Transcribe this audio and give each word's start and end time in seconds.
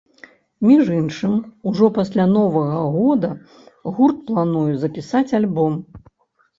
Між 0.69 0.87
іншым, 0.99 1.35
ужо 1.73 1.91
пасля 1.99 2.27
новага 2.33 2.81
года 2.97 3.31
гурт 3.95 4.27
плануе 4.33 4.69
запісаць 4.89 5.29
альбом. 5.43 5.83